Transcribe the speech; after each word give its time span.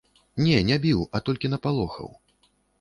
Не, 0.45 0.55
не 0.69 0.77
біў, 0.87 1.05
а 1.15 1.23
толькі 1.29 1.53
напалохаў. 1.57 2.13